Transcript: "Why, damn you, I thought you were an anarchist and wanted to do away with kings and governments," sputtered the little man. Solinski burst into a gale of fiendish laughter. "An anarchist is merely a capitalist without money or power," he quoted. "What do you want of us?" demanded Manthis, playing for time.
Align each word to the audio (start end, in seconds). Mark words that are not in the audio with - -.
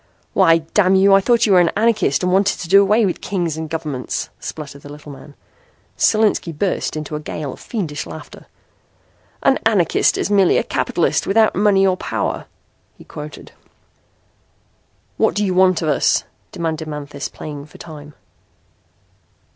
"Why, 0.33 0.57
damn 0.73 0.95
you, 0.95 1.13
I 1.13 1.21
thought 1.21 1.45
you 1.45 1.53
were 1.53 1.59
an 1.59 1.69
anarchist 1.77 2.23
and 2.23 2.33
wanted 2.33 2.57
to 2.59 2.67
do 2.67 2.81
away 2.81 3.05
with 3.05 3.21
kings 3.21 3.55
and 3.55 3.69
governments," 3.69 4.31
sputtered 4.39 4.81
the 4.81 4.91
little 4.91 5.11
man. 5.11 5.35
Solinski 5.95 6.51
burst 6.57 6.95
into 6.97 7.15
a 7.15 7.19
gale 7.19 7.53
of 7.53 7.59
fiendish 7.59 8.07
laughter. 8.07 8.47
"An 9.43 9.59
anarchist 9.63 10.17
is 10.17 10.31
merely 10.31 10.57
a 10.57 10.63
capitalist 10.63 11.27
without 11.27 11.53
money 11.55 11.85
or 11.85 11.97
power," 11.97 12.47
he 12.97 13.03
quoted. 13.03 13.51
"What 15.17 15.35
do 15.35 15.45
you 15.45 15.53
want 15.53 15.83
of 15.83 15.89
us?" 15.89 16.23
demanded 16.51 16.87
Manthis, 16.87 17.27
playing 17.29 17.67
for 17.67 17.77
time. 17.77 18.15